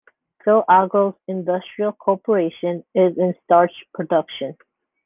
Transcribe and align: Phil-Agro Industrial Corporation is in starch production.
Phil-Agro 0.43 1.15
Industrial 1.27 1.91
Corporation 1.91 2.83
is 2.95 3.15
in 3.19 3.35
starch 3.45 3.71
production. 3.93 4.57